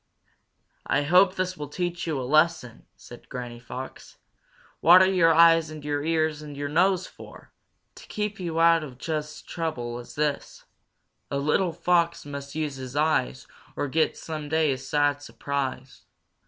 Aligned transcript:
"I 0.87 1.03
hope 1.03 1.35
this 1.35 1.55
will 1.55 1.67
teach 1.67 2.07
you 2.07 2.19
a 2.19 2.23
lesson!" 2.23 2.87
said 2.97 3.29
Granny 3.29 3.59
Fox. 3.59 4.17
"What 4.79 4.99
are 5.03 5.05
your 5.05 5.31
eyes 5.31 5.69
and 5.69 5.85
your 5.85 6.03
ears 6.03 6.41
and 6.41 6.57
your 6.57 6.69
nose 6.69 7.05
for? 7.05 7.51
To 7.93 8.07
keep 8.07 8.39
you 8.39 8.59
out 8.59 8.83
of 8.83 8.97
just 8.97 9.41
such 9.41 9.47
trouble 9.53 9.99
as 9.99 10.15
this. 10.15 10.65
"A 11.29 11.37
little 11.37 11.71
Fox 11.71 12.25
must 12.25 12.55
use 12.55 12.77
his 12.77 12.95
eyes 12.95 13.45
Or 13.75 13.87
get 13.87 14.17
someday 14.17 14.71
a 14.71 14.79
sad 14.79 15.21
surprise. 15.21 16.01